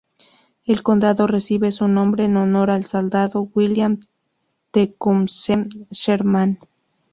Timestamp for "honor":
2.35-2.71